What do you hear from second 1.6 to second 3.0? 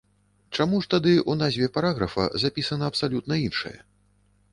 параграфа запісана